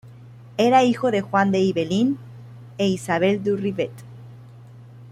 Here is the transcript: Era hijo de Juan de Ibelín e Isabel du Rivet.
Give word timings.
Era 0.57 0.83
hijo 0.83 1.11
de 1.11 1.21
Juan 1.21 1.51
de 1.51 1.59
Ibelín 1.59 2.17
e 2.79 2.87
Isabel 2.87 3.43
du 3.43 3.55
Rivet. 3.55 3.91